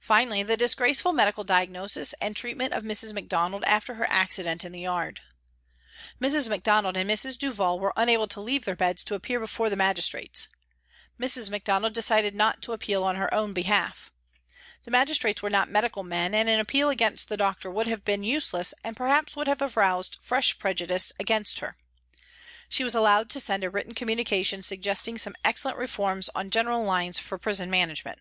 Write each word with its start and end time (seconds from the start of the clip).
Finally, 0.00 0.42
the 0.42 0.56
disgraceful 0.56 1.12
medical 1.12 1.44
diagnosis 1.44 2.14
and 2.14 2.34
treatment 2.34 2.72
of 2.72 2.82
Mrs. 2.82 3.12
Macdonald 3.12 3.62
after 3.62 3.94
her 3.94 4.10
accident 4.10 4.64
in 4.64 4.72
the 4.72 4.80
yard. 4.80 5.20
Mrs. 6.20 6.48
Macdonald 6.48 6.96
and 6.96 7.08
Mrs. 7.08 7.38
Duval 7.38 7.78
were 7.78 7.92
unable 7.96 8.26
to 8.26 8.40
leave 8.40 8.64
their 8.64 8.74
beds 8.74 9.04
to 9.04 9.14
appear 9.14 9.38
before 9.38 9.70
the 9.70 9.76
Magistrates. 9.76 10.48
Mrs. 11.20 11.48
Macdonald 11.48 11.92
decided 11.92 12.34
not 12.34 12.60
to 12.62 12.72
appeal 12.72 13.04
on 13.04 13.14
her 13.14 13.32
own 13.32 13.52
behalf. 13.52 14.10
The 14.84 14.90
Magistrates 14.90 15.42
were 15.42 15.48
not 15.48 15.70
medical 15.70 16.02
men 16.02 16.34
and 16.34 16.48
an 16.48 16.58
appeal 16.58 16.88
against 16.88 17.28
the 17.28 17.36
doctor 17.36 17.70
would 17.70 17.86
have 17.86 18.04
been 18.04 18.24
useless 18.24 18.74
and 18.82 18.96
perhaps 18.96 19.36
would 19.36 19.46
have 19.46 19.62
aroused 19.62 20.16
fresh 20.20 20.58
prejudice 20.58 21.12
against 21.20 21.60
her. 21.60 21.76
She 22.68 22.82
was 22.82 22.96
allowed 22.96 23.30
to 23.30 23.38
send 23.38 23.62
a 23.62 23.70
written 23.70 23.94
communication 23.94 24.64
suggesting 24.64 25.18
some 25.18 25.36
excellent 25.44 25.78
reforms 25.78 26.28
on 26.34 26.50
general 26.50 26.82
lines 26.82 27.20
for 27.20 27.38
prison 27.38 27.70
management. 27.70 28.18